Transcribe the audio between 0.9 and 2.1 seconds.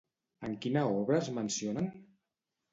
obra es mencionen?